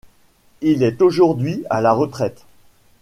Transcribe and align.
Il 0.61 0.81
est 0.81 1.03
aujourd'hui 1.03 1.63
à 1.69 1.79
la 1.79 1.93
retraite. 1.93 2.43